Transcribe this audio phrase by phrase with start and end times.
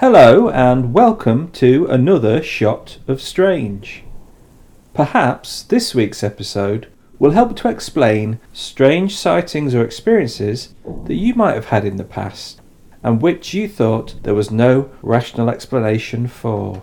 [0.00, 4.02] Hello, and welcome to another Shot of Strange.
[4.94, 10.74] Perhaps this week's episode will help to explain strange sightings or experiences
[11.04, 12.62] that you might have had in the past
[13.02, 16.82] and which you thought there was no rational explanation for.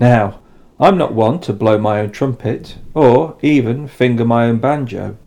[0.00, 0.40] Now,
[0.80, 5.18] I'm not one to blow my own trumpet or even finger my own banjo,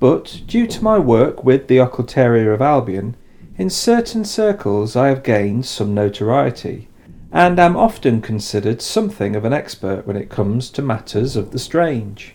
[0.00, 3.14] but due to my work with the Occultaria of Albion,
[3.56, 6.88] in certain circles I have gained some notoriety,
[7.32, 11.58] and am often considered something of an expert when it comes to matters of the
[11.58, 12.34] strange.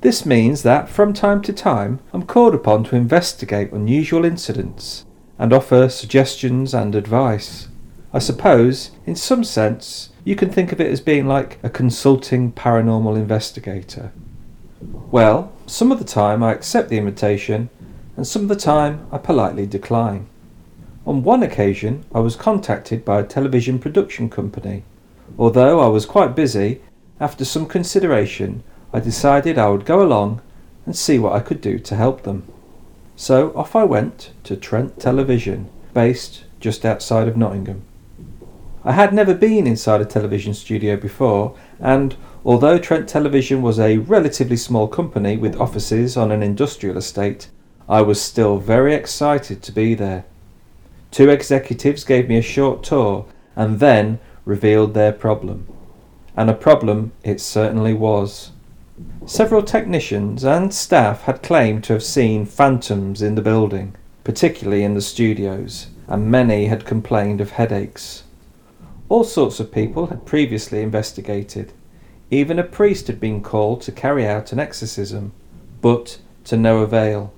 [0.00, 5.04] This means that from time to time I'm called upon to investigate unusual incidents
[5.38, 7.68] and offer suggestions and advice.
[8.12, 12.52] I suppose, in some sense, you can think of it as being like a consulting
[12.52, 14.12] paranormal investigator.
[15.10, 17.70] Well, some of the time I accept the invitation
[18.16, 20.26] and some of the time I politely decline.
[21.06, 24.82] On one occasion, I was contacted by a television production company.
[25.38, 26.80] Although I was quite busy,
[27.20, 30.40] after some consideration, I decided I would go along
[30.84, 32.44] and see what I could do to help them.
[33.16, 37.82] So off I went to Trent Television, based just outside of Nottingham.
[38.84, 43.98] I had never been inside a television studio before, and although Trent Television was a
[43.98, 47.48] relatively small company with offices on an industrial estate,
[47.88, 50.24] I was still very excited to be there.
[51.10, 55.68] Two executives gave me a short tour and then revealed their problem.
[56.36, 58.50] And a problem it certainly was.
[59.24, 63.94] Several technicians and staff had claimed to have seen phantoms in the building,
[64.24, 68.24] particularly in the studios, and many had complained of headaches.
[69.08, 71.72] All sorts of people had previously investigated.
[72.30, 75.32] Even a priest had been called to carry out an exorcism,
[75.80, 77.32] but to no avail.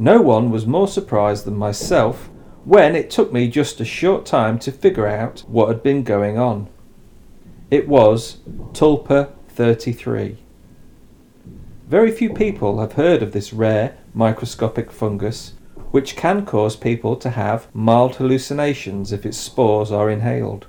[0.00, 2.30] No one was more surprised than myself
[2.64, 6.38] when it took me just a short time to figure out what had been going
[6.38, 6.68] on.
[7.68, 8.38] It was
[8.72, 10.36] Tulpa 33.
[11.88, 15.54] Very few people have heard of this rare microscopic fungus,
[15.90, 20.66] which can cause people to have mild hallucinations if its spores are inhaled.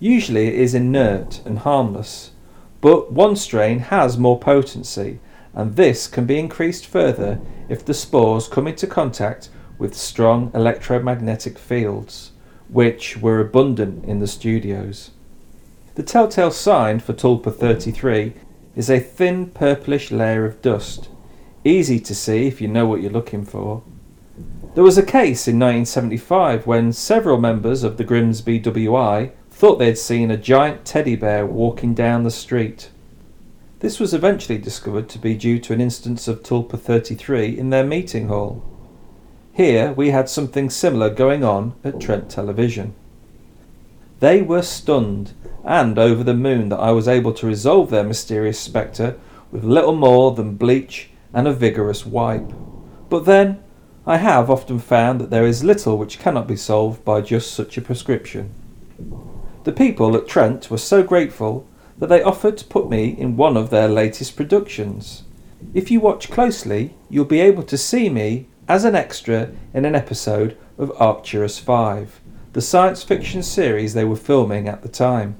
[0.00, 2.32] Usually it is inert and harmless,
[2.80, 5.20] but one strain has more potency
[5.54, 9.48] and this can be increased further if the spores come into contact
[9.78, 12.32] with strong electromagnetic fields,
[12.68, 15.10] which were abundant in the studios.
[15.94, 18.34] The telltale sign for Tulpa 33
[18.74, 21.08] is a thin purplish layer of dust,
[21.64, 23.82] easy to see if you know what you're looking for.
[24.74, 29.96] There was a case in 1975 when several members of the Grimsby WI thought they'd
[29.96, 32.90] seen a giant teddy bear walking down the street.
[33.84, 37.84] This was eventually discovered to be due to an instance of Tulpa 33 in their
[37.84, 38.64] meeting hall.
[39.52, 42.94] Here we had something similar going on at Trent Television.
[44.20, 48.58] They were stunned and over the moon that I was able to resolve their mysterious
[48.58, 49.18] spectre
[49.52, 52.52] with little more than bleach and a vigorous wipe.
[53.10, 53.62] But then,
[54.06, 57.76] I have often found that there is little which cannot be solved by just such
[57.76, 58.48] a prescription.
[59.64, 61.66] The people at Trent were so grateful
[61.98, 65.22] that they offered to put me in one of their latest productions.
[65.72, 69.94] If you watch closely, you'll be able to see me as an extra in an
[69.94, 72.20] episode of Arcturus 5,
[72.52, 75.36] the science fiction series they were filming at the time.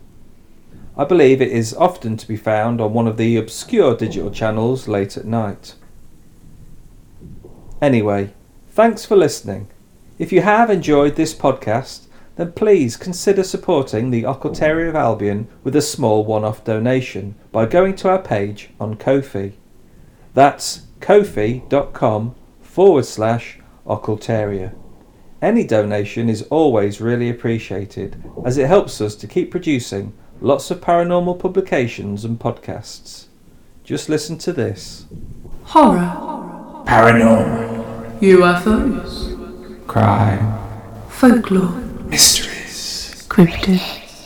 [0.97, 4.87] I believe it is often to be found on one of the obscure digital channels
[4.87, 5.75] late at night.
[7.83, 8.33] Anyway,
[8.71, 9.69] thanks for listening.
[10.19, 15.77] If you have enjoyed this podcast, then please consider supporting the Occultaria of Albion with
[15.77, 19.53] a small one off donation by going to our page on Ko-fi.
[20.35, 24.75] That's ko-fi.com forward slash occultaria.
[25.41, 30.81] Any donation is always really appreciated as it helps us to keep producing lots of
[30.81, 33.27] paranormal publications and podcasts.
[33.85, 35.07] Just listen to this
[35.65, 38.19] Horror, Paranormal.
[38.21, 40.59] UFOs, Crime.
[41.09, 41.84] folklore, Mysteries.
[43.35, 43.81] Cryptid,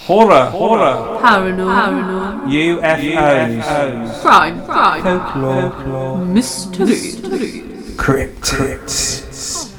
[0.05, 7.13] Horror, horror, paranormal, UFOs, crime, crime, folklore, mystery,
[7.97, 9.73] Cryptids.